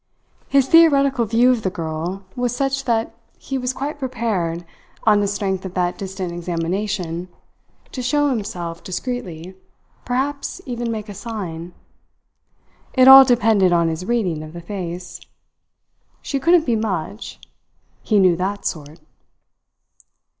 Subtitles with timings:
[0.49, 4.65] His theoretical view of the girl was such that he was quite prepared,
[5.03, 7.27] on the strength of that distant examination,
[7.91, 9.53] to show himself discreetly
[10.03, 11.75] perhaps even make a sign.
[12.95, 15.21] It all depended on his reading of the face.
[16.23, 17.39] She couldn't be much.
[18.01, 18.99] He knew that sort!